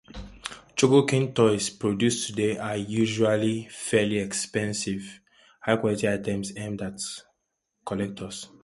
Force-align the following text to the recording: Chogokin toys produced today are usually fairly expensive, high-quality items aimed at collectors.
Chogokin 0.75 1.31
toys 1.35 1.69
produced 1.69 2.25
today 2.25 2.57
are 2.57 2.75
usually 2.75 3.67
fairly 3.69 4.17
expensive, 4.17 5.21
high-quality 5.61 6.09
items 6.09 6.57
aimed 6.57 6.81
at 6.81 6.99
collectors. 7.85 8.49